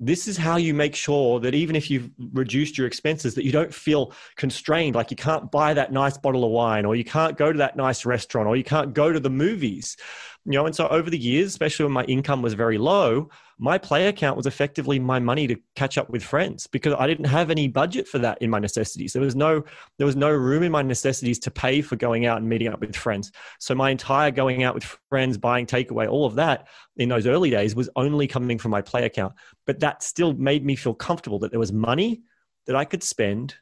[0.00, 3.52] this is how you make sure that even if you've reduced your expenses that you
[3.52, 7.36] don't feel constrained like you can't buy that nice bottle of wine or you can't
[7.36, 9.96] go to that nice restaurant or you can't go to the movies
[10.44, 13.76] you know and so over the years especially when my income was very low my
[13.76, 17.50] play account was effectively my money to catch up with friends because i didn't have
[17.50, 19.12] any budget for that in my necessities.
[19.12, 19.62] There was no
[19.98, 22.80] there was no room in my necessities to pay for going out and meeting up
[22.80, 23.32] with friends.
[23.58, 27.50] So my entire going out with friends buying takeaway all of that in those early
[27.50, 29.34] days was only coming from my play account.
[29.66, 32.22] But that still made me feel comfortable that there was money
[32.66, 33.54] that i could spend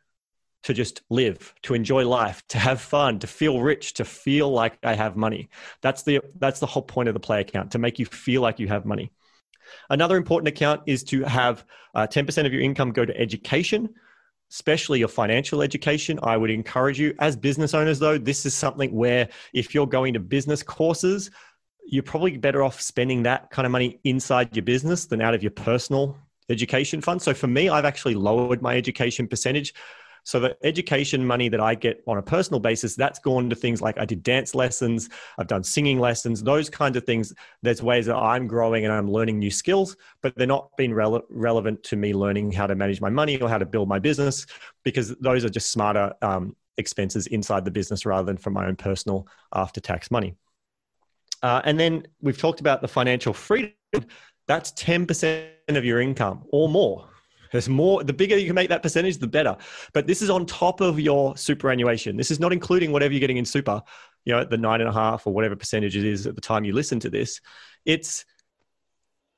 [0.65, 4.79] to just live, to enjoy life, to have fun, to feel rich, to feel like
[4.83, 5.49] I have money.
[5.83, 8.59] That's the that's the whole point of the play account to make you feel like
[8.59, 9.13] you have money.
[9.91, 13.89] Another important account is to have uh, 10% of your income go to education,
[14.51, 16.19] especially your financial education.
[16.23, 20.15] I would encourage you as business owners, though, this is something where if you're going
[20.15, 21.31] to business courses,
[21.87, 25.43] you're probably better off spending that kind of money inside your business than out of
[25.43, 26.17] your personal
[26.51, 27.21] education fund.
[27.21, 29.75] So for me, I've actually lowered my education percentage
[30.29, 33.81] so the education money that I get on a personal basis, that's gone to things
[33.81, 37.33] like I did dance lessons, I've done singing lessons, those kinds of things.
[37.63, 41.23] There's ways that I'm growing and I'm learning new skills, but they're not being rele-
[41.31, 44.45] relevant to me learning how to manage my money or how to build my business
[44.85, 48.77] because those are just smarter um, expenses inside the business rather than from my own
[48.77, 50.35] personal after tax money.
[51.43, 53.73] Uh, and then we've talked about the financial freedom.
[54.47, 57.09] That's 10% of your income or more.
[57.53, 59.57] There's more, the bigger you can make that percentage, the better.
[59.93, 62.17] But this is on top of your superannuation.
[62.17, 63.83] This is not including whatever you're getting in super,
[64.25, 66.65] you know, the nine and a half or whatever percentage it is at the time
[66.65, 67.41] you listen to this.
[67.85, 68.25] It's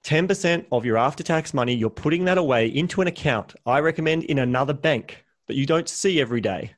[0.05, 1.75] 10% of your after tax money.
[1.75, 3.55] You're putting that away into an account.
[3.67, 6.75] I recommend in another bank that you don't see every day.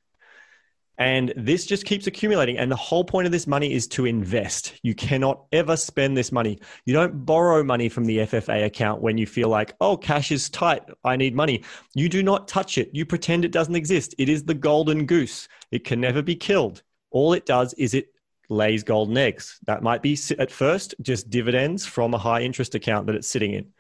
[1.03, 2.59] And this just keeps accumulating.
[2.59, 4.75] And the whole point of this money is to invest.
[4.85, 6.61] You cannot ever spend this money.
[6.85, 10.49] You don't borrow money from the FFA account when you feel like, oh, cash is
[10.49, 10.85] tight.
[11.03, 11.65] I need money.
[11.95, 12.89] You do not touch it.
[12.93, 14.15] You pretend it doesn't exist.
[14.17, 15.49] It is the golden goose.
[15.73, 16.85] It can never be killed.
[17.11, 18.07] All it does is it
[18.49, 19.59] lays golden eggs.
[19.67, 23.55] That might be at first just dividends from a high interest account that it's sitting
[23.55, 23.73] in.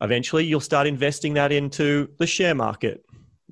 [0.00, 3.04] Eventually, you'll start investing that into the share market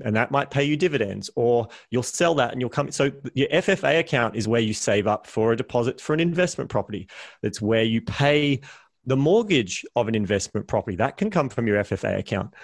[0.03, 3.49] and that might pay you dividends or you'll sell that and you'll come so your
[3.49, 7.09] ffa account is where you save up for a deposit for an investment property.
[7.43, 8.61] It's where you pay
[9.07, 10.97] the mortgage of an investment property.
[10.97, 12.55] That can come from your ffa account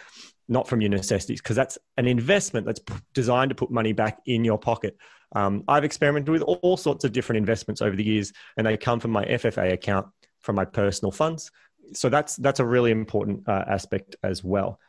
[0.48, 2.80] not from your necessities because that's an investment that's
[3.14, 4.96] designed to put money back in your pocket.
[5.32, 8.98] Um, i've experimented with all sorts of different investments over the years and they come
[8.98, 10.08] from my ffa account
[10.40, 11.52] from my personal funds.
[11.92, 14.80] So that's that's a really important uh, aspect as well.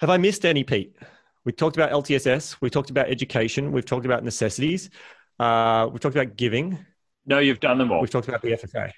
[0.00, 0.94] Have i missed any pete
[1.46, 2.56] we talked about LTSS.
[2.60, 3.70] We talked about education.
[3.70, 4.90] We've talked about necessities.
[5.38, 6.84] Uh, we've talked about giving.
[7.24, 8.00] No, you've done them all.
[8.00, 8.90] We've talked about the FFA.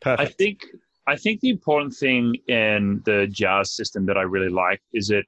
[0.00, 0.20] Perfect.
[0.20, 0.66] I think
[1.06, 5.24] I think the important thing in the JARS system that I really like is that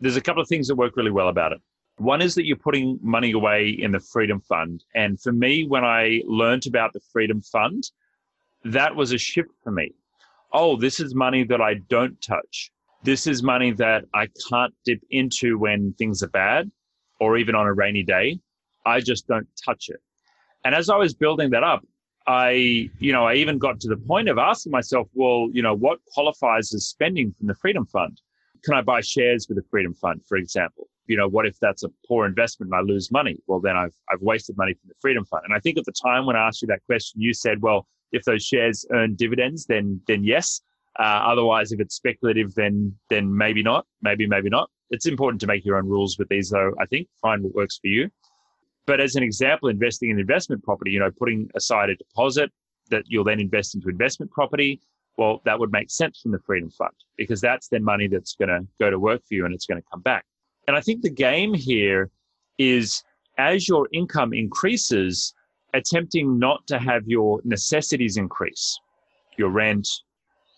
[0.00, 1.60] there's a couple of things that work really well about it.
[1.98, 4.84] One is that you're putting money away in the Freedom Fund.
[4.94, 7.90] And for me, when I learned about the Freedom Fund,
[8.64, 9.92] that was a shift for me.
[10.52, 12.70] Oh, this is money that I don't touch
[13.04, 16.70] this is money that I can't dip into when things are bad
[17.20, 18.38] or even on a rainy day.
[18.86, 20.00] I just don't touch it.
[20.64, 21.84] And as I was building that up,
[22.26, 25.74] I, you know, I even got to the point of asking myself, well, you know,
[25.74, 28.20] what qualifies as spending from the Freedom Fund?
[28.64, 30.88] Can I buy shares with the Freedom Fund, for example?
[31.06, 33.38] You know, what if that's a poor investment and I lose money?
[33.48, 35.42] Well, then I've, I've wasted money from the Freedom Fund.
[35.44, 37.88] And I think at the time when I asked you that question, you said, well,
[38.12, 40.60] if those shares earn dividends, then, then yes.
[40.98, 43.86] Uh, otherwise, if it's speculative, then then maybe not.
[44.02, 44.70] Maybe maybe not.
[44.90, 46.72] It's important to make your own rules with these, though.
[46.80, 48.10] I think find what works for you.
[48.86, 52.50] But as an example, investing in investment property, you know, putting aside a deposit
[52.90, 54.80] that you'll then invest into investment property,
[55.16, 58.48] well, that would make sense from the Freedom Fund because that's then money that's going
[58.48, 60.24] to go to work for you and it's going to come back.
[60.66, 62.10] And I think the game here
[62.58, 63.02] is
[63.38, 65.34] as your income increases,
[65.74, 68.78] attempting not to have your necessities increase,
[69.38, 69.88] your rent,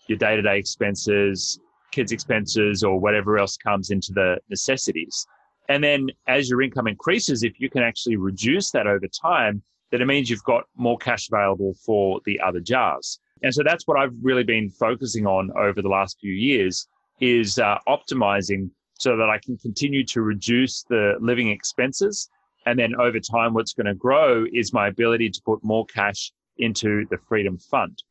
[0.07, 1.59] your day to day expenses,
[1.91, 5.25] kids' expenses, or whatever else comes into the necessities.
[5.69, 10.01] And then as your income increases, if you can actually reduce that over time, then
[10.01, 13.19] it means you've got more cash available for the other jars.
[13.43, 16.87] And so that's what I've really been focusing on over the last few years
[17.19, 22.29] is uh, optimizing so that I can continue to reduce the living expenses.
[22.65, 26.31] And then over time, what's going to grow is my ability to put more cash
[26.57, 28.01] into the Freedom Fund.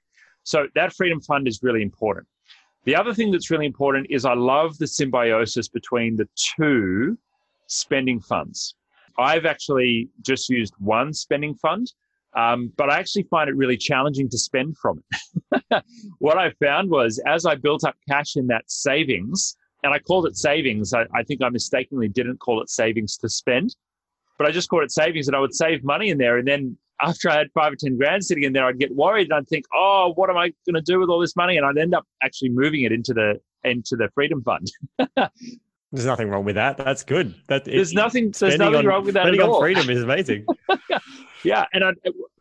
[0.45, 2.27] So that freedom fund is really important.
[2.85, 7.19] The other thing that's really important is I love the symbiosis between the two
[7.67, 8.75] spending funds.
[9.19, 11.93] I've actually just used one spending fund,
[12.37, 15.03] um, but I actually find it really challenging to spend from
[15.53, 15.85] it.
[16.19, 20.27] what I found was as I built up cash in that savings, and I called
[20.27, 23.77] it savings, I, I think I mistakenly didn't call it savings to spend,
[24.39, 26.39] but I just called it savings and I would save money in there.
[26.39, 29.25] And then after I had five or 10 grand sitting in there, I'd get worried
[29.25, 31.57] and I'd think, oh, what am I going to do with all this money?
[31.57, 34.71] And I'd end up actually moving it into the, into the freedom fund.
[35.93, 36.77] There's nothing wrong with that.
[36.77, 37.37] That's good.
[37.47, 39.23] That, there's it, nothing, there's nothing on, wrong with that.
[39.23, 40.45] Spending on freedom is amazing.
[41.45, 41.67] yeah.
[41.73, 41.95] And I'd,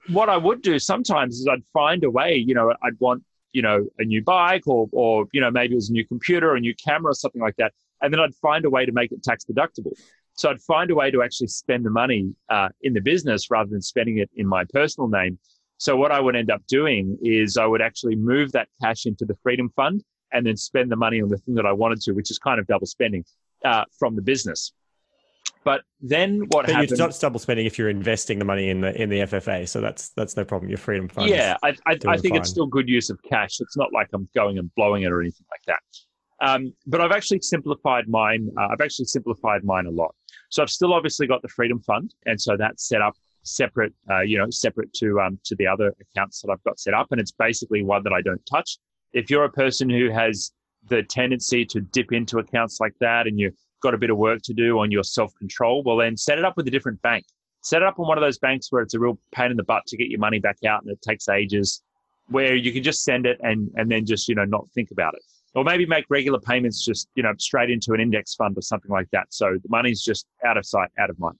[0.09, 3.61] what I would do sometimes is I'd find a way, you know, I'd want, you
[3.61, 6.55] know, a new bike or, or, you know, maybe it was a new computer or
[6.55, 7.73] a new camera or something like that.
[8.01, 9.93] And then I'd find a way to make it tax deductible.
[10.35, 13.69] So I'd find a way to actually spend the money uh, in the business rather
[13.69, 15.37] than spending it in my personal name.
[15.77, 19.25] So what I would end up doing is I would actually move that cash into
[19.25, 22.13] the Freedom Fund and then spend the money on the thing that I wanted to,
[22.13, 23.23] which is kind of double spending
[23.63, 24.73] uh, from the business.
[25.63, 26.91] But then what but happened?
[26.91, 29.79] It's not double spending if you're investing the money in the in the FFA, so
[29.79, 30.69] that's that's no problem.
[30.69, 31.29] Your freedom fund.
[31.29, 32.35] Yeah, I, I, I think fine.
[32.35, 33.61] it's still good use of cash.
[33.61, 36.45] It's not like I'm going and blowing it or anything like that.
[36.45, 38.49] Um, but I've actually simplified mine.
[38.57, 40.13] Uh, I've actually simplified mine a lot.
[40.53, 44.21] So I've still obviously got the Freedom Fund, and so that's set up separate, uh,
[44.21, 47.19] you know, separate to um, to the other accounts that I've got set up, and
[47.19, 48.77] it's basically one that I don't touch.
[49.13, 50.51] If you're a person who has
[50.89, 54.43] the tendency to dip into accounts like that, and you've got a bit of work
[54.43, 57.25] to do on your self control, well, then set it up with a different bank.
[57.63, 59.63] Set it up on one of those banks where it's a real pain in the
[59.63, 61.81] butt to get your money back out, and it takes ages.
[62.27, 65.15] Where you can just send it and and then just you know not think about
[65.15, 65.23] it
[65.55, 68.91] or maybe make regular payments just you know straight into an index fund or something
[68.91, 69.27] like that.
[69.29, 71.39] So the money's just out of sight out of mind.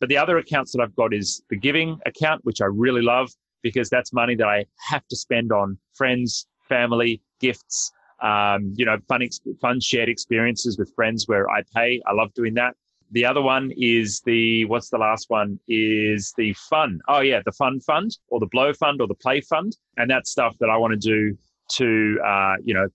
[0.00, 3.30] But the other accounts that i've got is the giving account which i really love
[3.62, 8.98] because that's money that i have to spend on friends family gifts um, you know
[9.08, 9.22] fun,
[9.60, 12.00] fun shared experiences with friends where i pay.
[12.06, 12.74] I love doing that.
[13.10, 15.58] The other one is the what's the last one?
[15.68, 19.40] Is the fun oh yeah the fun fund or the blow fund or the play
[19.40, 19.76] fund.
[19.96, 21.36] And that's stuff that i want to do
[21.76, 22.88] to uh, you know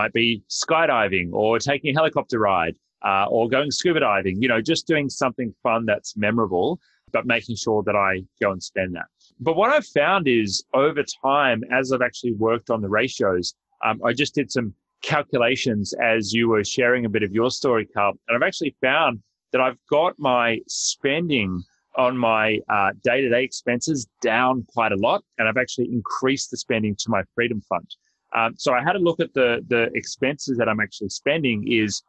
[0.00, 4.60] might be skydiving or taking a helicopter ride uh, or going scuba diving, you know,
[4.60, 6.78] just doing something fun that's memorable,
[7.12, 9.06] but making sure that I go and spend that.
[9.40, 13.54] But what I've found is over time, as I've actually worked on the ratios,
[13.84, 17.86] um, I just did some calculations as you were sharing a bit of your story,
[17.86, 18.14] Carl.
[18.28, 19.20] And I've actually found
[19.52, 21.62] that I've got my spending
[21.96, 22.58] on my
[23.02, 25.22] day to day expenses down quite a lot.
[25.38, 27.88] And I've actually increased the spending to my Freedom Fund.
[28.34, 31.70] Um, so I had a look at the the expenses that I'm actually spending.
[31.70, 32.02] Is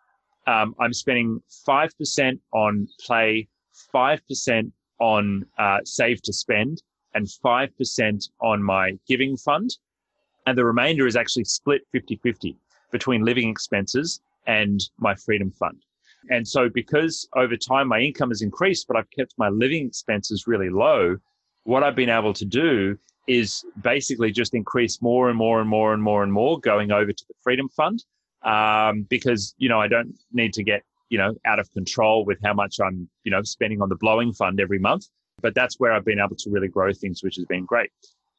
[0.46, 3.48] um, I'm spending five percent on play,
[3.92, 6.82] five percent on uh, save to spend,
[7.14, 9.78] and five percent on my giving fund,
[10.46, 12.56] and the remainder is actually split 50-50
[12.92, 15.84] between living expenses and my freedom fund.
[16.30, 20.48] And so, because over time my income has increased, but I've kept my living expenses
[20.48, 21.18] really low,
[21.64, 22.98] what I've been able to do
[23.28, 27.12] is basically just increase more and more and more and more and more going over
[27.12, 28.04] to the Freedom Fund
[28.44, 32.40] um, because you know I don't need to get you know out of control with
[32.44, 35.08] how much I'm you know spending on the blowing fund every month.
[35.40, 37.92] But that's where I've been able to really grow things, which has been great,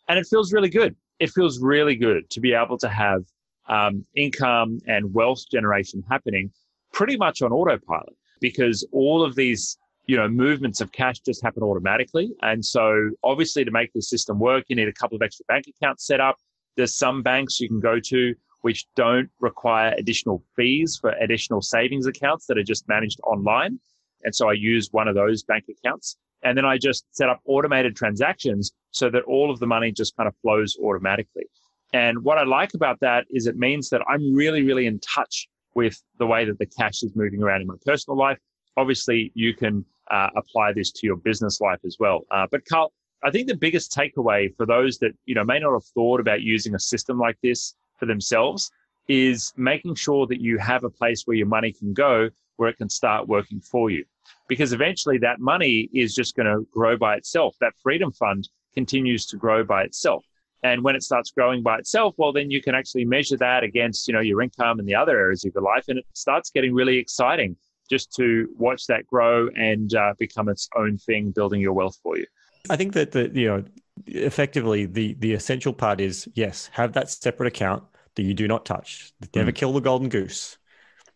[0.08, 0.96] and it feels really good.
[1.20, 3.24] It feels really good to be able to have
[3.68, 6.50] um, income and wealth generation happening
[6.92, 11.62] pretty much on autopilot because all of these you know, movements of cash just happen
[11.62, 12.30] automatically.
[12.42, 15.66] And so obviously to make the system work, you need a couple of extra bank
[15.68, 16.38] accounts set up.
[16.76, 22.06] There's some banks you can go to which don't require additional fees for additional savings
[22.06, 23.78] accounts that are just managed online.
[24.24, 26.16] And so I use one of those bank accounts.
[26.42, 30.16] And then I just set up automated transactions so that all of the money just
[30.16, 31.44] kind of flows automatically.
[31.92, 35.48] And what I like about that is it means that I'm really, really in touch
[35.74, 38.38] with the way that the cash is moving around in my personal life.
[38.76, 42.24] Obviously, you can uh, apply this to your business life as well.
[42.30, 42.92] Uh, but Carl,
[43.24, 46.42] I think the biggest takeaway for those that you know may not have thought about
[46.42, 48.70] using a system like this for themselves
[49.08, 52.76] is making sure that you have a place where your money can go where it
[52.76, 54.04] can start working for you.
[54.48, 57.56] Because eventually that money is just going to grow by itself.
[57.60, 60.24] That freedom fund continues to grow by itself.
[60.64, 64.08] And when it starts growing by itself, well, then you can actually measure that against,
[64.08, 65.84] you know, your income and the other areas of your life.
[65.88, 67.56] And it starts getting really exciting
[67.88, 72.16] just to watch that grow and uh, become its own thing, building your wealth for
[72.16, 72.26] you.
[72.70, 73.64] I think that the you know
[74.06, 78.64] effectively the the essential part is yes, have that separate account that you do not
[78.64, 79.12] touch.
[79.34, 79.54] Never mm.
[79.54, 80.58] kill the golden goose.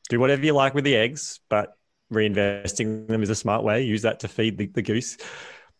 [0.08, 1.76] Do whatever you like with the eggs, but
[2.12, 3.82] reinvesting them is a smart way.
[3.82, 5.16] Use that to feed the, the goose.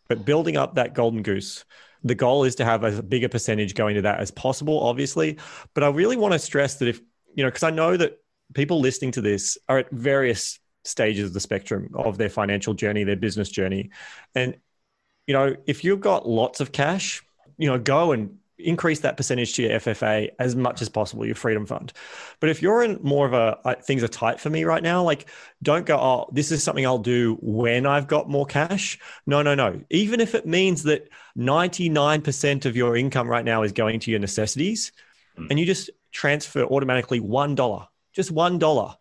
[0.08, 1.64] But building up that golden goose,
[2.02, 5.38] the goal is to have a bigger percentage going to that as possible, obviously.
[5.74, 7.00] But I really want to stress that if
[7.34, 8.18] you know, because I know that
[8.54, 13.04] people listening to this are at various stages of the spectrum of their financial journey,
[13.04, 13.90] their business journey.
[14.34, 14.56] And,
[15.26, 17.22] you know, if you've got lots of cash,
[17.58, 21.34] you know, go and increase that percentage to your FFA as much as possible, your
[21.34, 21.92] freedom fund.
[22.40, 25.28] But if you're in more of a things are tight for me right now, like
[25.62, 28.98] don't go, oh, this is something I'll do when I've got more cash.
[29.26, 29.80] No, no, no.
[29.90, 34.20] Even if it means that 99% of your income right now is going to your
[34.20, 34.92] necessities
[35.38, 35.46] mm.
[35.50, 38.96] and you just transfer automatically $1, just $1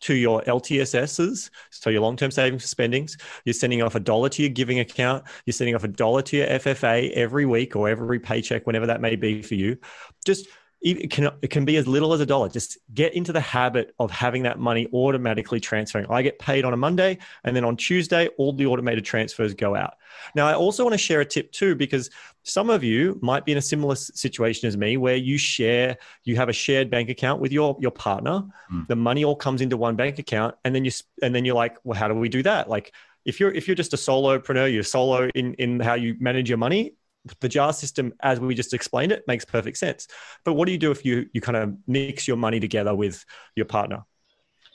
[0.00, 3.16] to your LTSSs, so your long term savings for spendings.
[3.44, 5.24] You're sending off a dollar to your giving account.
[5.46, 9.00] You're sending off a dollar to your FFA every week or every paycheck, whenever that
[9.00, 9.78] may be for you.
[10.24, 10.46] Just
[10.84, 12.50] it can, it can be as little as a dollar.
[12.50, 16.06] Just get into the habit of having that money automatically transferring.
[16.10, 19.74] I get paid on a Monday, and then on Tuesday, all the automated transfers go
[19.74, 19.94] out.
[20.34, 22.10] Now, I also want to share a tip too, because
[22.42, 26.36] some of you might be in a similar situation as me, where you share, you
[26.36, 28.44] have a shared bank account with your your partner.
[28.70, 28.86] Mm.
[28.86, 30.90] The money all comes into one bank account, and then you
[31.22, 32.68] and then you're like, well, how do we do that?
[32.68, 32.92] Like,
[33.24, 36.58] if you're if you're just a solopreneur, you're solo in in how you manage your
[36.58, 36.94] money
[37.40, 40.08] the jar system as we just explained it makes perfect sense.
[40.44, 43.24] But what do you do if you you kind of mix your money together with
[43.56, 44.04] your partner?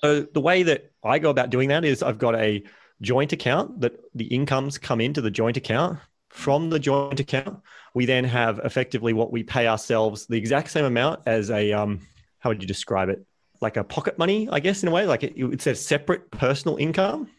[0.02, 2.64] So the way that i go about doing that is i've got a
[3.02, 6.00] joint account that the incomes come into the joint account.
[6.30, 7.62] From the joint account
[7.94, 12.02] we then have effectively what we pay ourselves the exact same amount as a um,
[12.40, 13.26] how would you describe it?
[13.62, 15.06] Like a pocket money i guess in a way.
[15.06, 17.30] Like it, it's a separate personal income.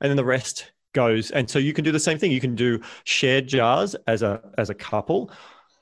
[0.00, 2.32] And then the rest goes and so you can do the same thing.
[2.32, 5.30] You can do shared jars as a as a couple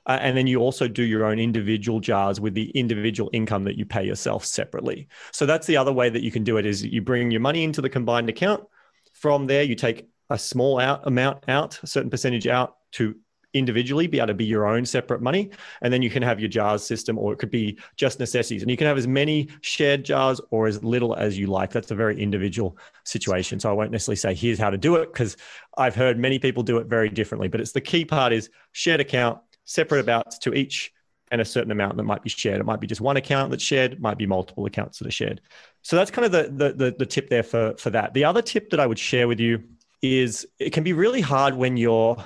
[0.07, 3.77] uh, and then you also do your own individual jars with the individual income that
[3.77, 5.07] you pay yourself separately.
[5.31, 7.63] So that's the other way that you can do it is you bring your money
[7.63, 8.65] into the combined account.
[9.13, 13.15] From there you take a small out amount out a certain percentage out to
[13.55, 15.51] individually be able to be your own separate money.
[15.83, 18.63] And then you can have your jars system, or it could be just necessities.
[18.63, 21.71] And you can have as many shared jars or as little as you like.
[21.71, 23.61] That's a very individual situation.
[23.61, 25.37] So I won't necessarily say here's how to do it because
[25.77, 27.49] I've heard many people do it very differently.
[27.49, 30.93] But it's the key part is shared account, separate amounts to each
[31.31, 32.61] and a certain amount that might be shared.
[32.61, 35.41] It might be just one account that's shared, might be multiple accounts that are shared.
[35.81, 38.13] So that's kind of the, the, the, the tip there for, for that.
[38.13, 39.63] The other tip that I would share with you
[40.03, 42.23] is it can be really hard when you're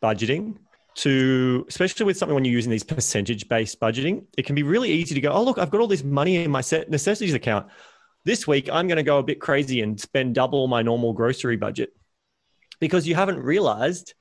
[0.00, 0.56] budgeting
[0.96, 4.90] to especially with something when you're using these percentage based budgeting it can be really
[4.90, 7.66] easy to go oh look i've got all this money in my set necessities account.
[8.24, 11.56] This week i'm going to go a bit crazy and spend double my normal grocery
[11.56, 11.90] budget.
[12.80, 14.14] Because you haven't realized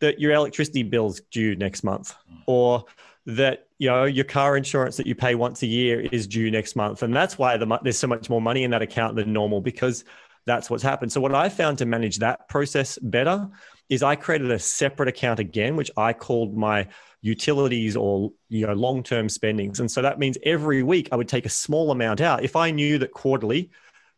[0.00, 2.14] that your electricity bill's due next month
[2.46, 2.84] or
[3.26, 6.76] that you know your car insurance that you pay once a year is due next
[6.76, 7.02] month.
[7.02, 10.04] And that's why the, there's so much more money in that account than normal because
[10.46, 11.12] that's what's happened.
[11.12, 13.48] So what i found to manage that process better
[13.88, 16.88] is I created a separate account again, which I called my
[17.22, 19.80] utilities or you know long-term spendings.
[19.80, 22.44] And so that means every week I would take a small amount out.
[22.44, 23.70] If I knew that quarterly,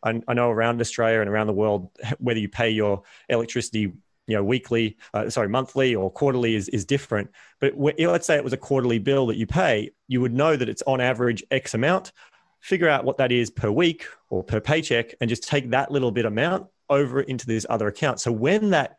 [0.03, 3.93] I, I know around Australia and around the world, whether you pay your electricity
[4.29, 8.45] you know weekly uh, sorry monthly or quarterly is, is different but let's say it
[8.45, 11.73] was a quarterly bill that you pay you would know that it's on average x
[11.73, 12.13] amount
[12.61, 16.11] figure out what that is per week or per paycheck and just take that little
[16.11, 18.99] bit amount over into this other account so when that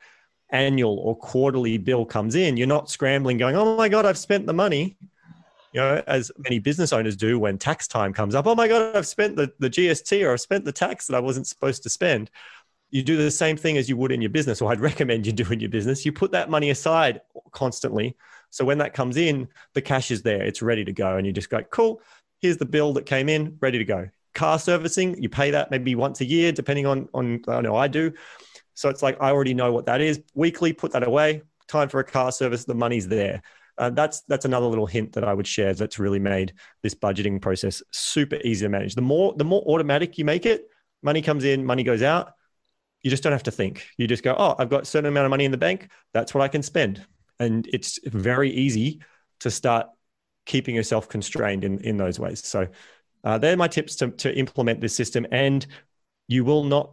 [0.52, 4.45] annual or quarterly bill comes in, you're not scrambling going, oh my God, I've spent
[4.45, 4.97] the money.
[5.72, 8.47] You know, as many business owners do when tax time comes up.
[8.47, 11.20] Oh my God, I've spent the, the GST or I've spent the tax that I
[11.20, 12.32] wasn't supposed to spend.
[12.89, 15.34] You do the same thing as you would in your business, or I'd recommend you
[15.34, 16.06] do in your business.
[16.06, 17.22] You put that money aside
[17.52, 18.18] constantly.
[18.50, 21.18] So when that comes in, the cash is there, it's ready to go.
[21.18, 22.02] And you just go, cool,
[22.39, 24.10] here's the bill that came in, ready to go.
[24.34, 27.88] Car servicing, you pay that maybe once a year, depending on, on I know I
[27.88, 28.12] do.
[28.80, 30.22] So it's like I already know what that is.
[30.36, 31.42] Weekly, put that away.
[31.68, 32.64] Time for a car service.
[32.64, 33.42] The money's there.
[33.78, 37.42] Uh, that's that's another little hint that I would share that's really made this budgeting
[37.42, 38.96] process super easy to manage.
[38.96, 40.70] The more the more automatic you make it,
[41.04, 42.32] money comes in, money goes out.
[43.02, 43.86] You just don't have to think.
[43.98, 45.90] You just go, oh, I've got a certain amount of money in the bank.
[46.14, 47.06] That's what I can spend,
[47.38, 49.02] and it's very easy
[49.42, 49.88] to start
[50.46, 52.46] keeping yourself constrained in in those ways.
[52.46, 52.70] So
[53.26, 55.68] uh, they're my tips to to implement this system, and
[56.30, 56.92] you will not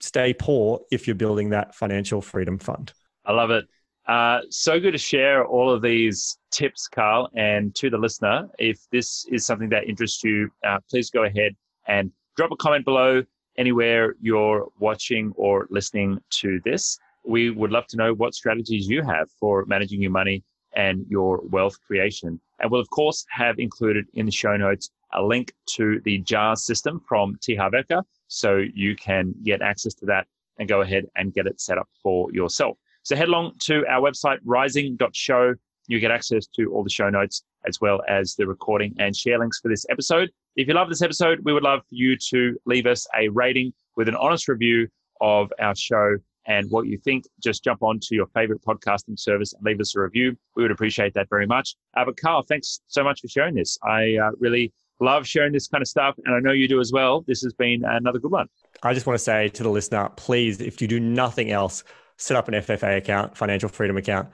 [0.00, 2.92] stay poor if you're building that financial freedom fund.
[3.24, 3.66] I love it.
[4.06, 7.28] Uh, so good to share all of these tips, Carl.
[7.34, 11.56] And to the listener, if this is something that interests you, uh, please go ahead
[11.88, 13.22] and drop a comment below
[13.58, 16.98] anywhere you're watching or listening to this.
[17.24, 21.40] We would love to know what strategies you have for managing your money and your
[21.48, 22.40] wealth creation.
[22.60, 26.64] And we'll, of course, have included in the show notes a link to the JARS
[26.64, 27.56] system from T.
[27.56, 30.26] Harv Eker so you can get access to that
[30.58, 32.78] and go ahead and get it set up for yourself.
[33.02, 35.54] So head along to our website, rising.show.
[35.88, 39.38] You get access to all the show notes as well as the recording and share
[39.38, 40.30] links for this episode.
[40.56, 43.72] If you love this episode, we would love for you to leave us a rating
[43.96, 44.88] with an honest review
[45.20, 46.16] of our show
[46.46, 47.24] and what you think.
[47.42, 50.36] Just jump on to your favorite podcasting service and leave us a review.
[50.54, 51.76] We would appreciate that very much.
[51.96, 53.78] Uh, but Carl, thanks so much for sharing this.
[53.82, 56.14] I uh, really love sharing this kind of stuff.
[56.24, 57.22] And I know you do as well.
[57.26, 58.48] This has been another good one.
[58.82, 61.84] I just want to say to the listener, please, if you do nothing else,
[62.16, 64.28] set up an FFA account, financial freedom account,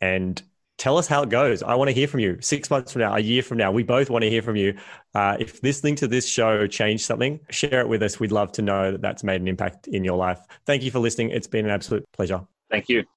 [0.00, 0.42] and
[0.78, 1.62] tell us how it goes.
[1.62, 3.72] I want to hear from you six months from now, a year from now.
[3.72, 4.76] We both want to hear from you.
[5.14, 8.20] Uh, if listening to this show changed something, share it with us.
[8.20, 10.40] We'd love to know that that's made an impact in your life.
[10.66, 11.30] Thank you for listening.
[11.30, 12.42] It's been an absolute pleasure.
[12.70, 13.04] Thank you.